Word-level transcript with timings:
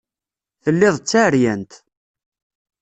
Telliḍ 0.63 0.95
d 0.97 1.05
taɛeryant. 1.09 1.71